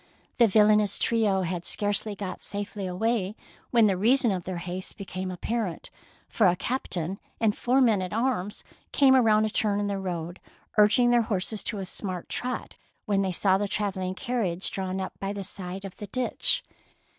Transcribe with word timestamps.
The 0.39 0.47
villainous 0.47 0.97
trio 0.97 1.43
had 1.43 1.63
scarcely 1.63 2.15
got 2.15 2.41
safely 2.41 2.87
away, 2.87 3.35
when 3.69 3.85
the 3.85 3.95
reason 3.95 4.31
of 4.31 4.45
their 4.45 4.57
haste 4.57 4.97
became 4.97 5.29
apparent, 5.29 5.91
for 6.27 6.47
a 6.47 6.55
captain 6.55 7.19
and 7.39 7.55
four 7.55 7.79
men 7.81 8.01
at 8.01 8.11
arms 8.11 8.63
came 8.91 9.15
around 9.15 9.45
a 9.45 9.49
turn 9.51 9.79
in 9.79 9.85
the 9.85 9.99
road, 9.99 10.39
urging 10.75 11.11
their 11.11 11.21
horses 11.21 11.61
to 11.65 11.77
a 11.77 11.85
smart 11.85 12.29
trot, 12.29 12.77
when 13.05 13.21
they 13.21 13.31
saw 13.31 13.59
the 13.59 13.67
travel 13.67 14.01
ling 14.01 14.15
carriage 14.15 14.71
drawn 14.71 14.99
up 14.99 15.13
by 15.19 15.33
the 15.33 15.43
side 15.43 15.85
of 15.85 15.95
the 15.97 16.07
ditch. 16.07 16.63